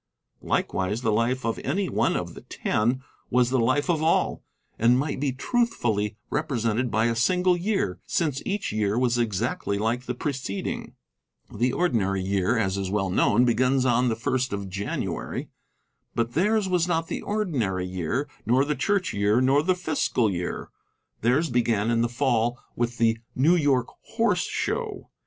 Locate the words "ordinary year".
11.71-12.57, 17.21-18.27